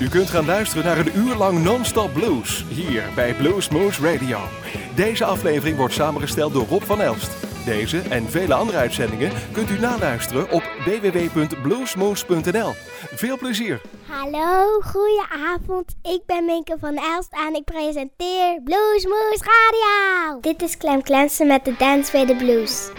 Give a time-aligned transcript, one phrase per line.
[0.00, 4.38] U kunt gaan luisteren naar een uur lang non-stop blues hier bij Blues Moose Radio.
[4.94, 7.30] Deze aflevering wordt samengesteld door Rob van Elst.
[7.64, 12.72] Deze en vele andere uitzendingen kunt u naluisteren op www.bluesmoose.nl.
[13.14, 13.80] Veel plezier!
[14.06, 15.96] Hallo, goeie avond.
[16.02, 20.40] Ik ben Minke van Elst en ik presenteer Blues Moose Radio.
[20.40, 22.90] Dit is Clem Clensen met de Dance with the Blues.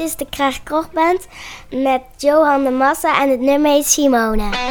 [0.00, 1.26] Is de Kraag Krochtband
[1.70, 4.69] met Johan de Massa en het nummer heet Simone.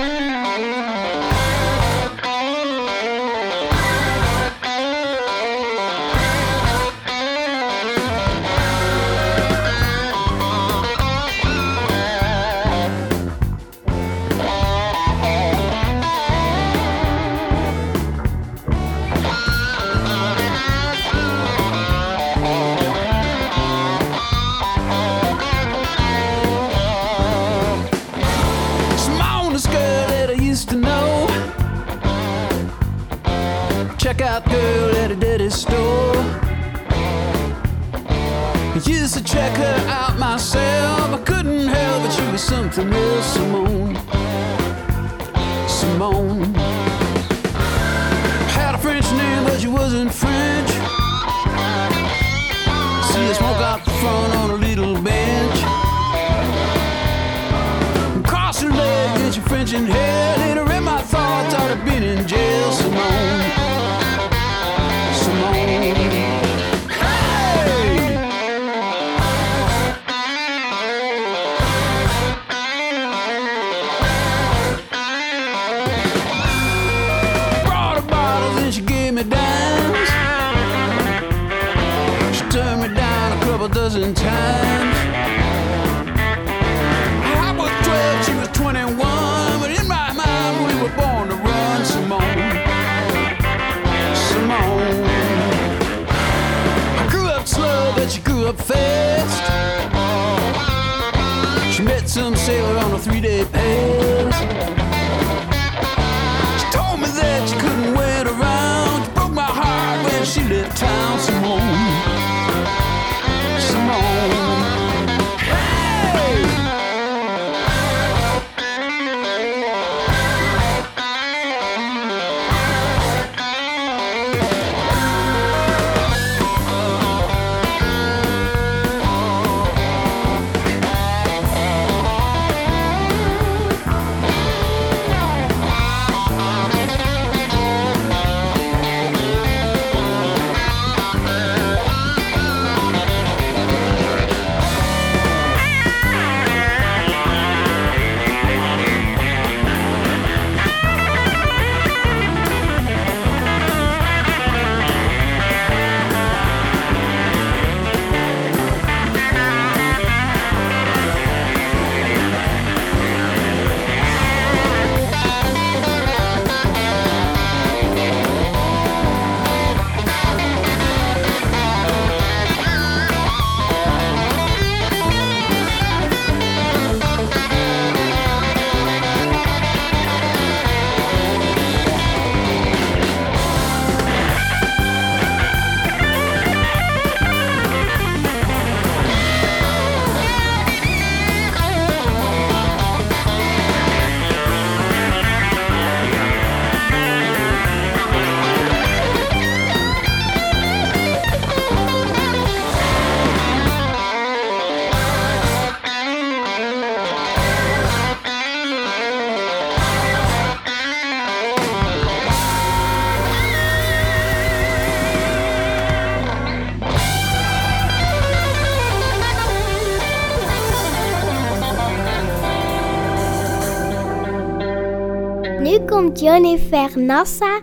[226.21, 227.61] Johnny Vernassa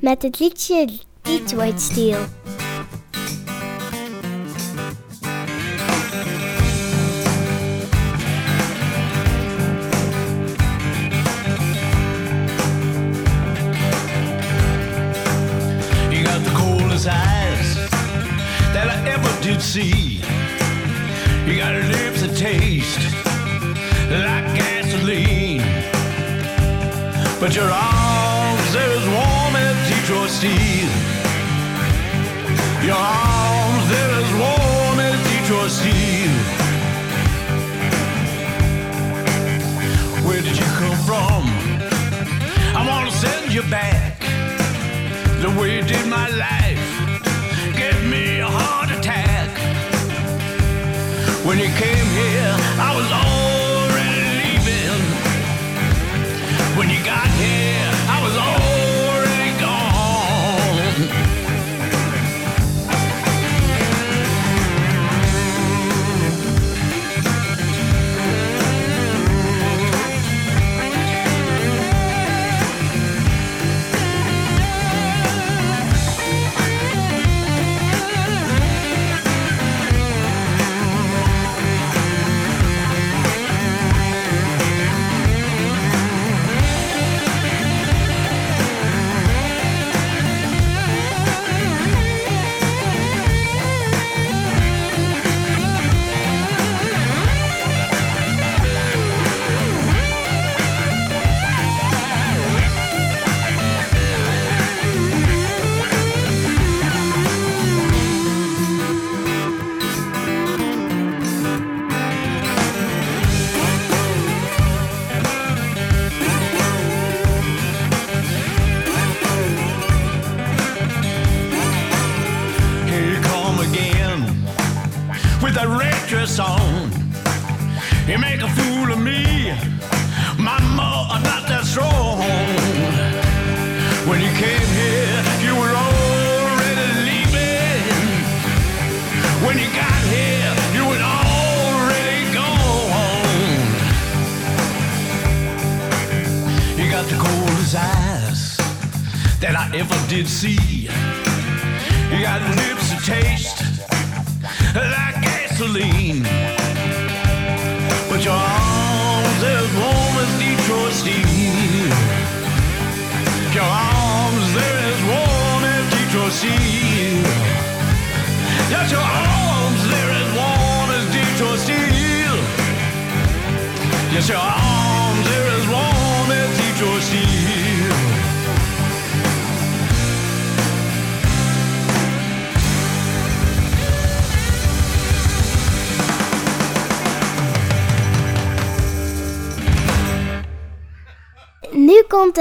[0.00, 0.88] met het liedje
[1.22, 2.18] Detroit Steel.
[16.10, 17.74] You got the coldest eyes
[18.72, 20.20] that I ever did see.
[21.46, 22.98] You got lips that taste
[24.10, 25.62] like gasoline.
[27.40, 27.97] But your arms
[30.40, 30.88] Detroit.
[32.84, 36.34] Your arms, they're as warm as Detroit steel.
[40.26, 41.42] Where did you come from?
[42.78, 44.20] I wanna send you back
[45.42, 46.86] the way you did my life
[47.76, 49.50] gave me a heart attack.
[51.44, 52.54] When you came here,
[52.88, 55.02] I was already leaving.
[56.78, 57.77] When you got here,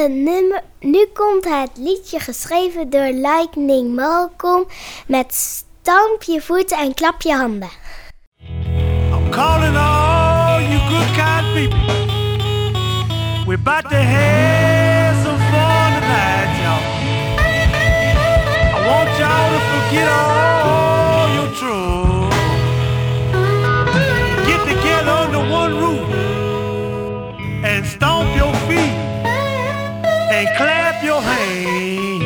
[0.09, 0.63] nummer.
[0.79, 4.67] Nu komt het liedje geschreven door Lightning Malcolm
[5.07, 7.69] met stamp je voeten en klap je handen.
[9.11, 12.05] I'm calling all you good kind people.
[13.47, 16.83] We're about to have some fun tonight, y'all.
[18.75, 22.35] I want y'all to forget all your troubles.
[24.45, 26.09] Get together under one roof
[27.63, 28.56] and stomp your
[30.37, 32.16] and clap your hands.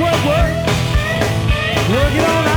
[0.00, 0.66] work, work,
[1.90, 2.14] work.
[2.14, 2.53] It all out.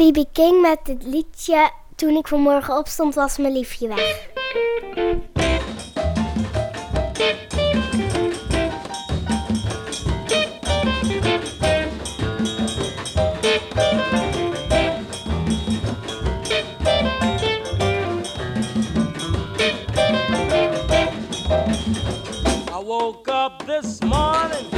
[0.00, 0.24] B.B.
[0.32, 4.28] King met het liedje Toen ik vanmorgen opstond was mijn liefje weg.
[22.68, 24.70] I woke up this morning,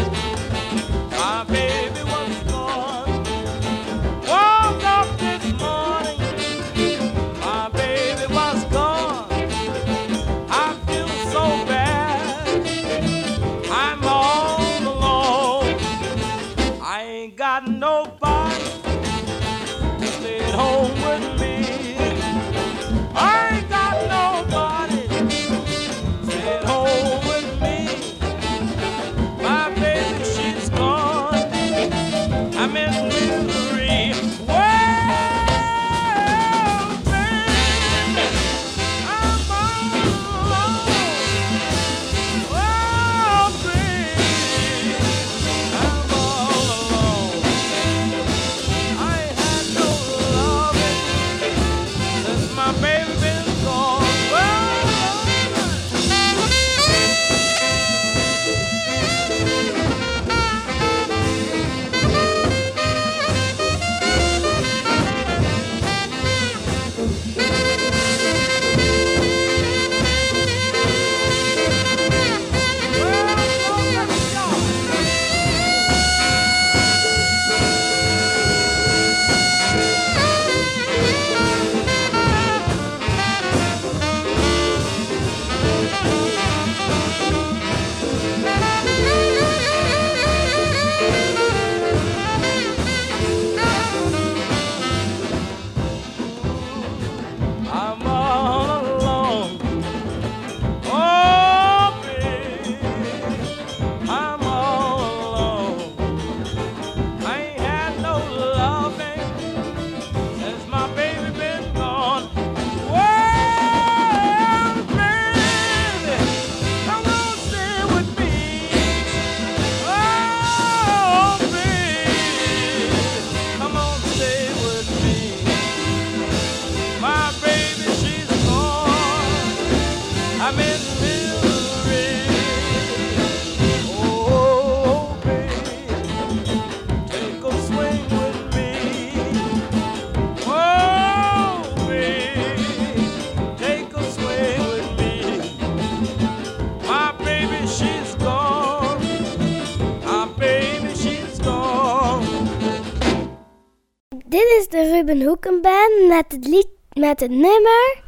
[155.32, 155.60] Broeken
[156.08, 158.02] met het, lied, met het nummer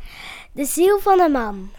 [0.52, 1.70] De Ziel van een Man.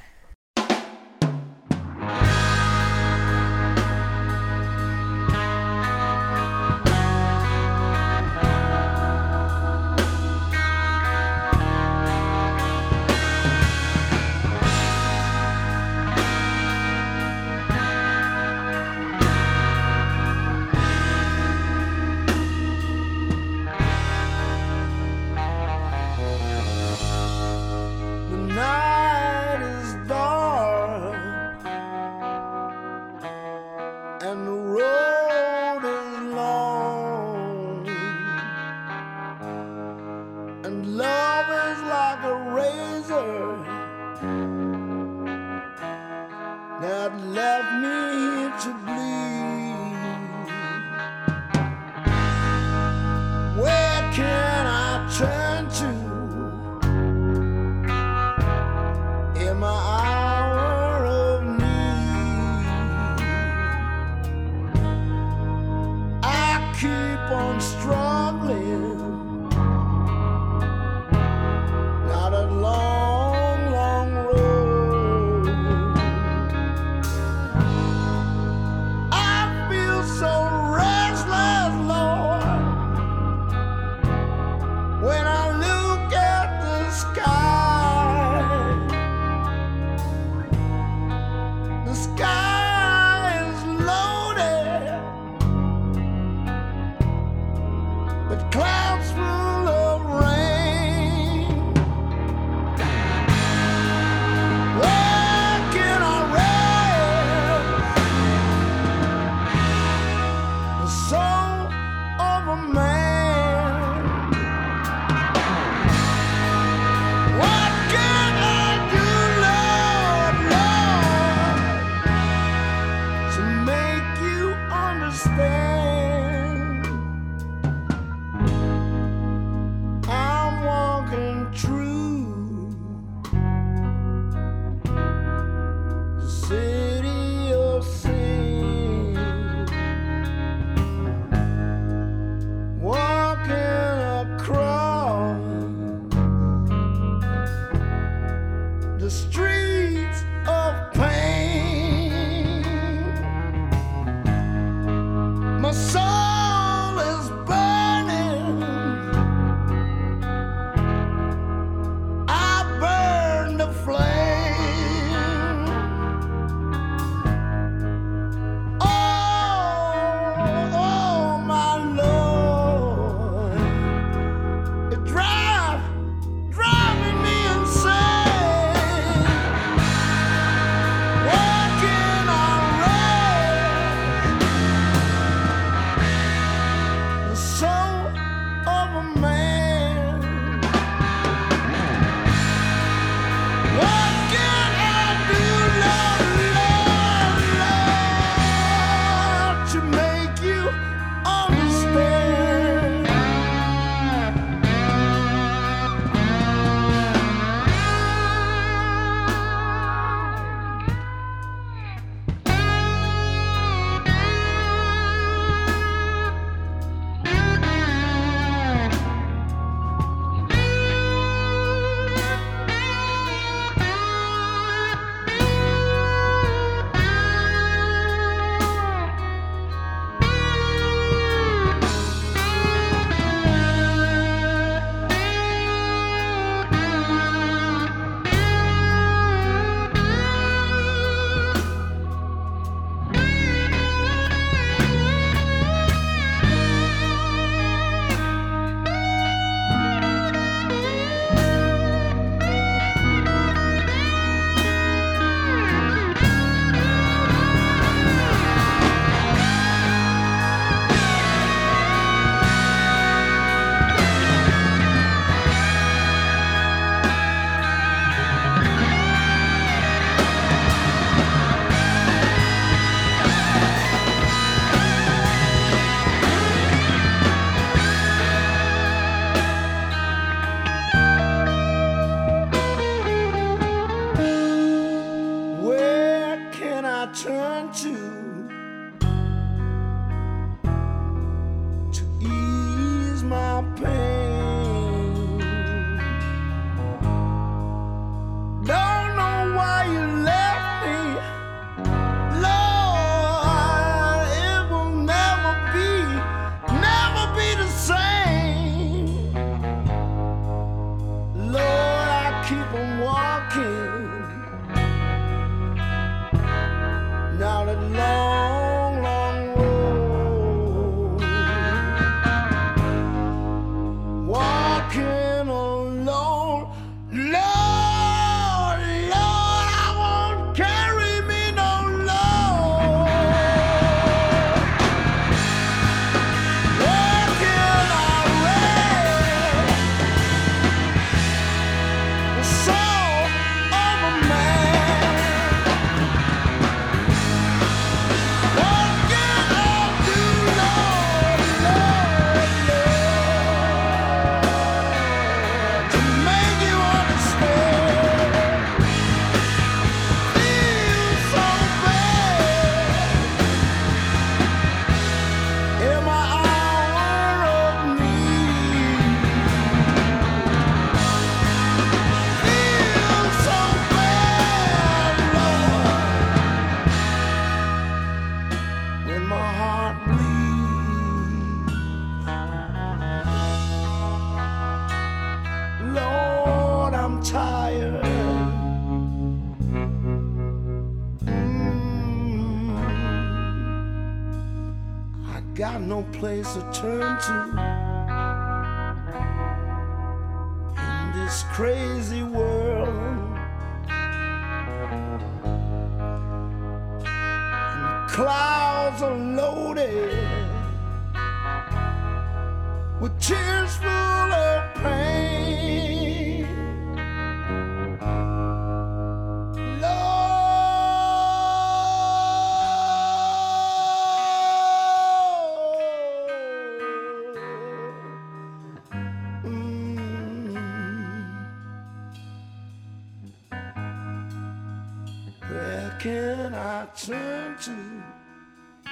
[437.65, 438.91] Turn to?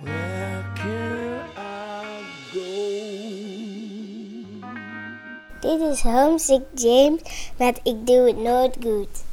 [0.00, 2.60] Where can I go?
[5.60, 7.20] Dit is Homesick James
[7.58, 9.24] met Ik doe het nooit goed.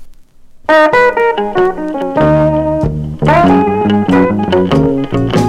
[4.54, 5.43] Boys,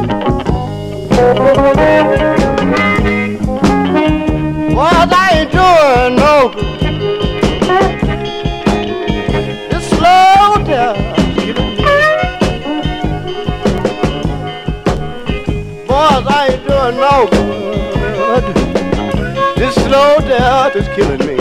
[20.74, 21.34] death is killing me.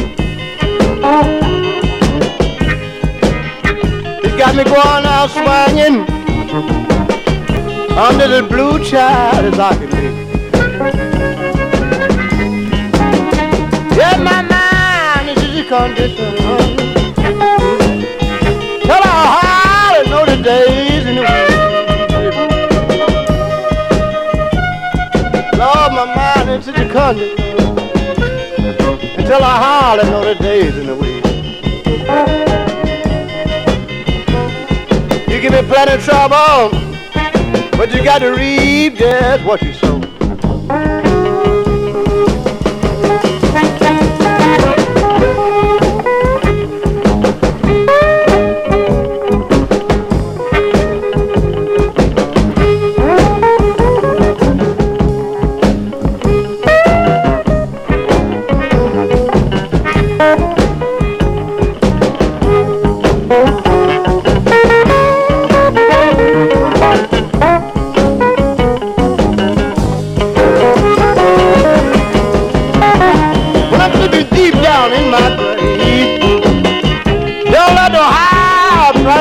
[4.24, 6.08] It got me going out swinging
[7.98, 10.04] under the blue child as I can be.
[13.96, 16.36] Yeah, my mind is in a condition.
[18.86, 21.54] Tell her how to know the days and the weeks.
[25.58, 27.53] Lord, my mind is in a condition.
[29.26, 31.28] Her how to know the days and the weeks.
[35.30, 36.70] You give me plenty of trouble,
[37.78, 40.03] but you got to reap just what you sow.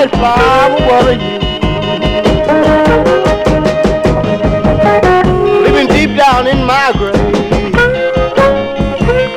[0.03, 1.39] High price flower worry you.
[5.63, 7.15] Living deep down in my grave,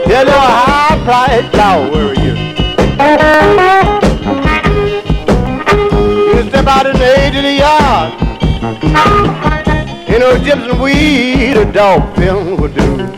[0.07, 2.35] yeah, no high price flower worry you.
[6.33, 8.13] You step out in the age of the yard,
[10.09, 13.14] you know, gypsum weed, a dog film will do.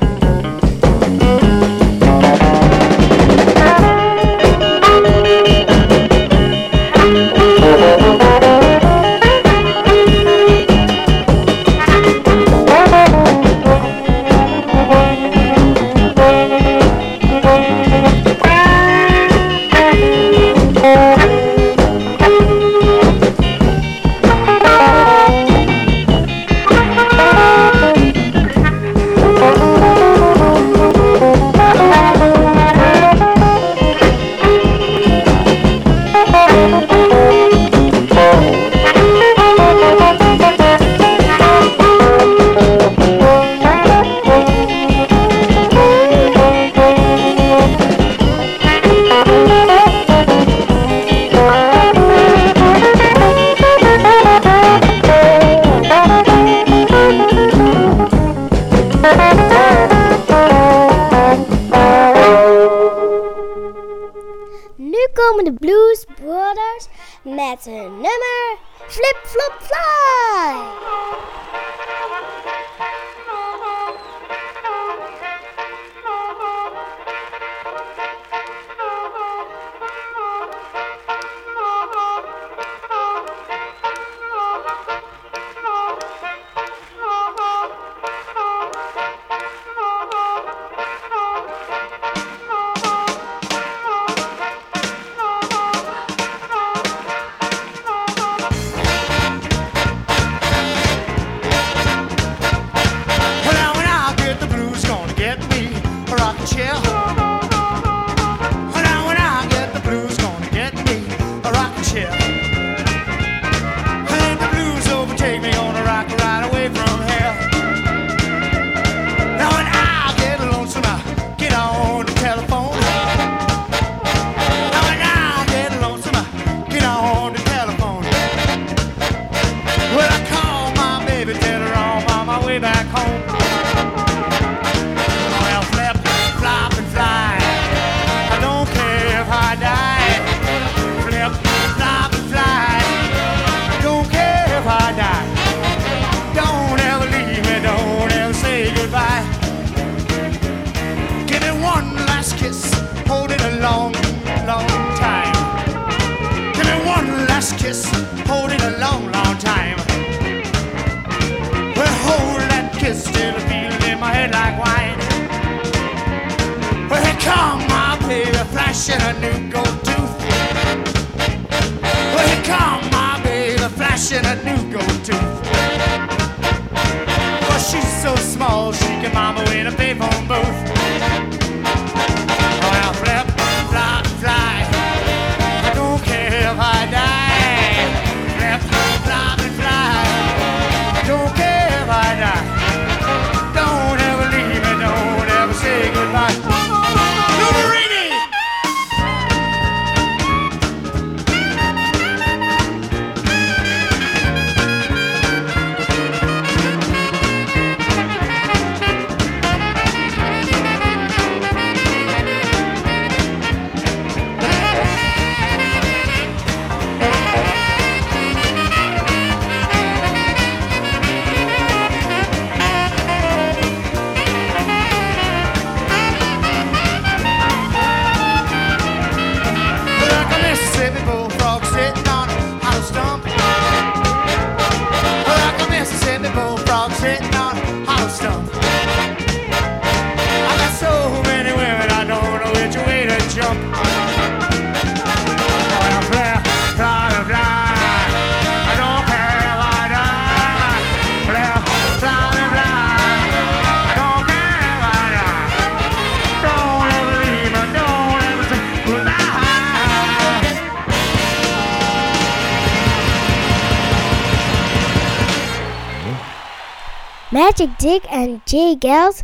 [268.80, 269.22] Geld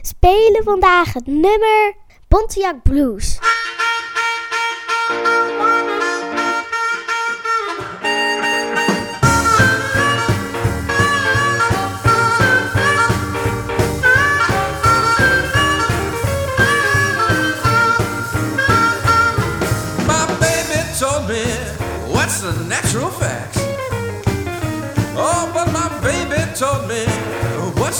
[0.00, 1.94] spelen vandaag het nummer
[2.28, 3.31] Pontiac Blues.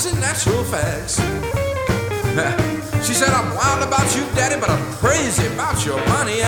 [0.06, 1.16] and natural facts.
[3.06, 6.40] she said, I'm wild about you, daddy, but I'm crazy about your money.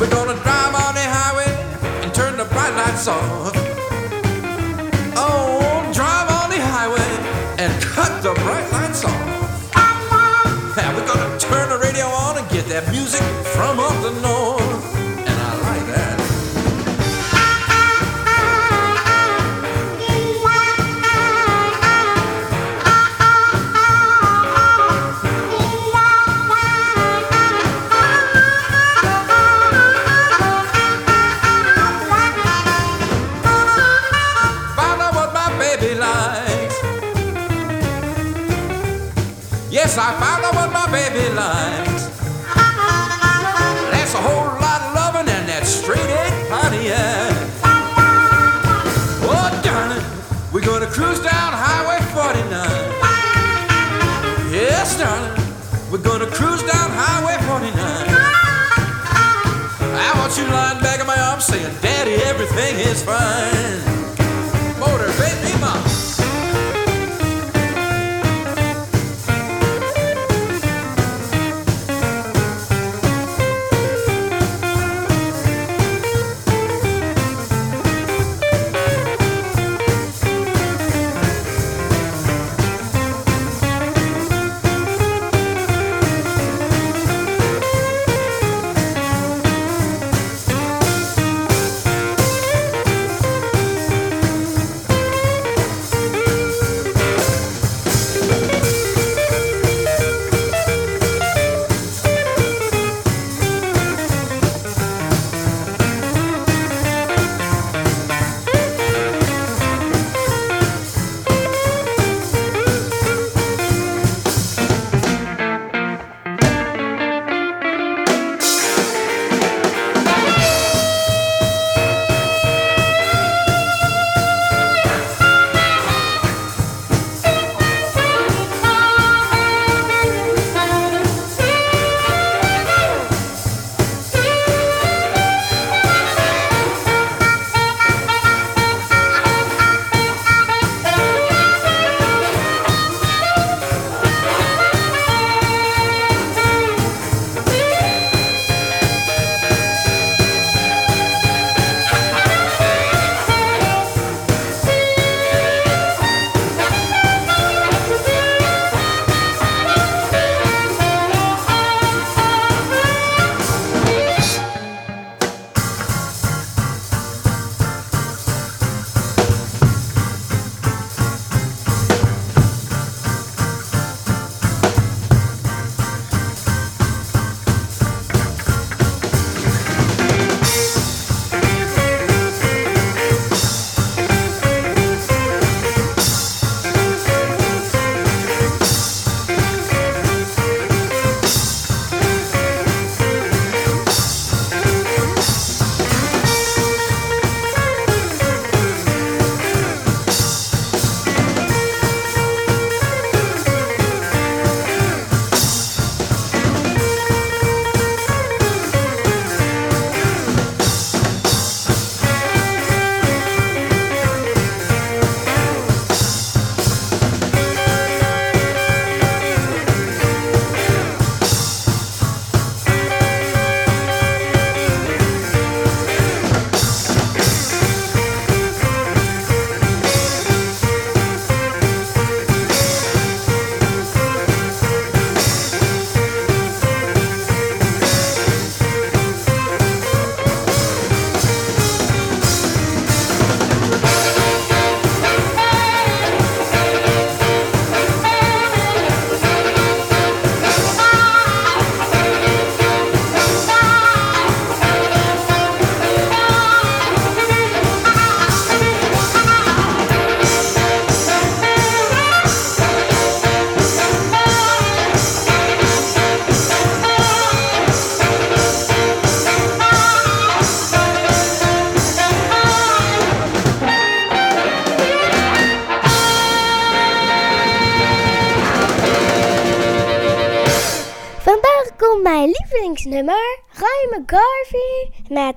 [0.00, 1.50] We're gonna drive on the highway
[2.02, 3.52] and turn the bright lights off.
[5.14, 7.10] Oh, drive on the highway
[7.62, 9.12] and cut the bright lights off.
[10.76, 13.22] Yeah, we're gonna turn the radio on and get that music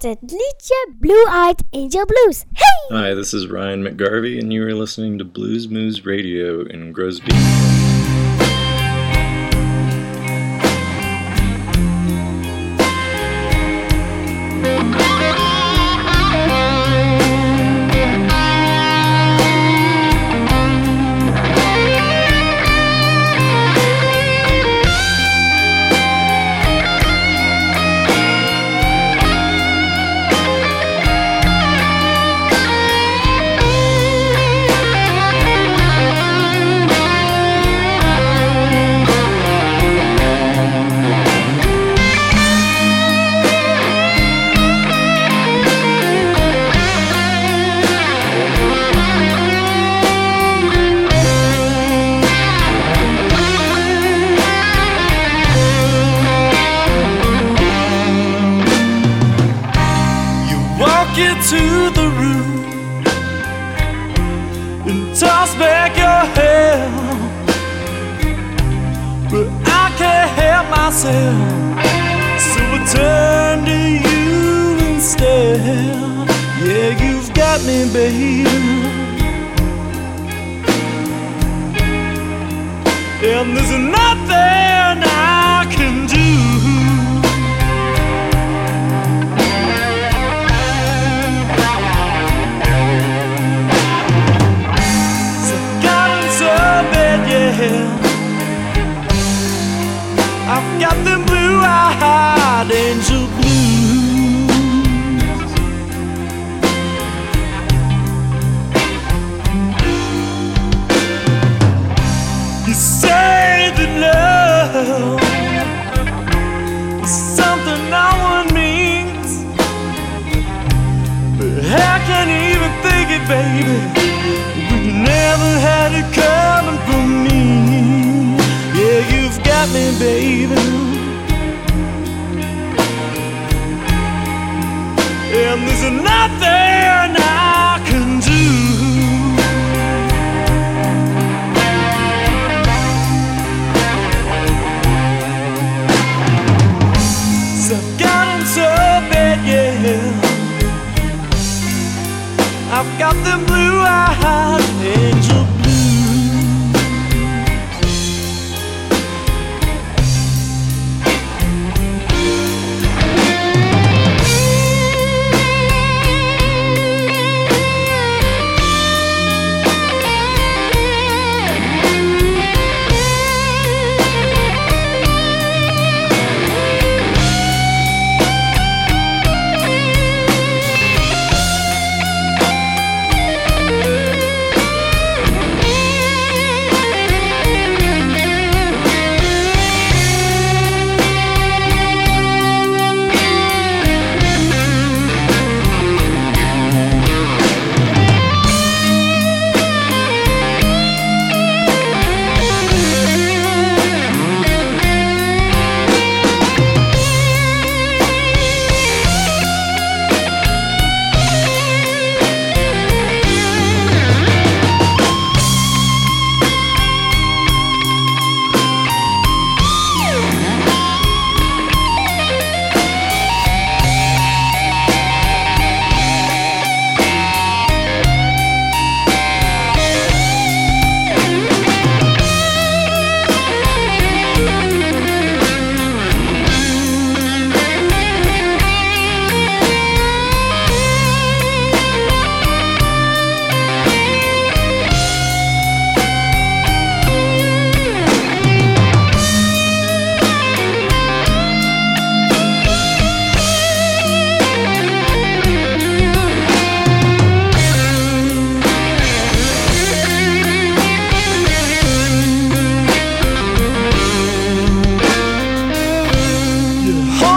[0.04, 2.44] met het Blue Eyed Angel Blues.
[2.54, 2.98] Hey!
[2.98, 7.32] Hi, this is Ryan McGarvey, and you are listening to Blues Moose Radio in Grosby.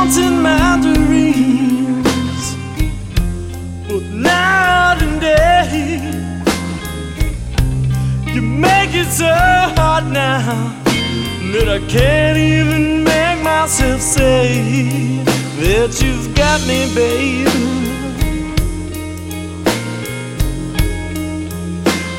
[0.07, 2.55] My dreams,
[3.89, 6.01] both night and day.
[8.33, 10.73] You make it so hard now
[11.53, 15.25] that I can't even make myself say
[15.59, 17.51] that you've got me, baby.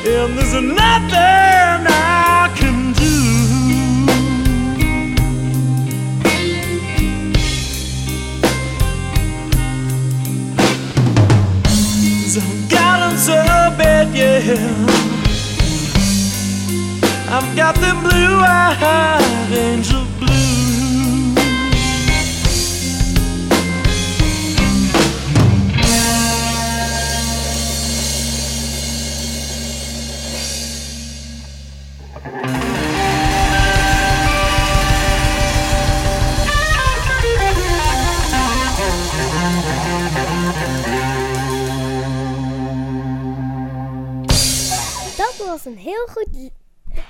[0.04, 2.07] And there's nothing I
[13.78, 14.40] bed, yeah.
[17.30, 19.97] I've got them blue eyed angel.
[45.58, 46.50] Is een heel goed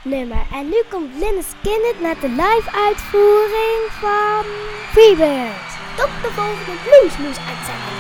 [0.05, 0.47] nummer.
[0.53, 4.45] En nu komt Linus Kinnet met de live uitvoering van
[4.93, 5.69] Freebird.
[5.97, 7.98] Tot de volgende Bloesmoes uitzending.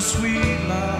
[0.00, 0.99] Sweet love.